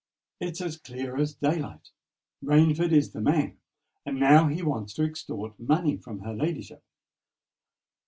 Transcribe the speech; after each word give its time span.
It's 0.39 0.61
as 0.61 0.79
clear 0.79 1.15
as 1.17 1.35
day 1.35 1.59
light! 1.59 1.91
Rainford 2.43 2.91
is 2.91 3.11
the 3.13 3.21
man—and 3.21 4.19
now 4.19 4.47
he 4.47 4.63
wants 4.63 4.95
to 4.95 5.03
extort 5.03 5.59
money 5.59 5.95
from 5.95 6.21
her 6.21 6.33
ladyship. 6.33 6.83